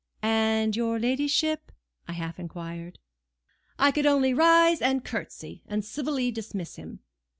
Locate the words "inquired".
2.39-2.97